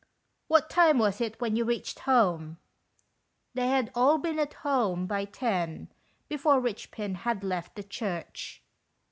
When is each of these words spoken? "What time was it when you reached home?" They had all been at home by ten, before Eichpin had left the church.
"What 0.47 0.67
time 0.67 0.97
was 0.97 1.21
it 1.21 1.39
when 1.39 1.55
you 1.55 1.63
reached 1.63 1.99
home?" 1.99 2.57
They 3.53 3.67
had 3.67 3.91
all 3.93 4.17
been 4.17 4.39
at 4.39 4.55
home 4.65 5.05
by 5.05 5.25
ten, 5.25 5.89
before 6.27 6.59
Eichpin 6.59 7.17
had 7.17 7.43
left 7.43 7.75
the 7.75 7.83
church. 7.83 8.63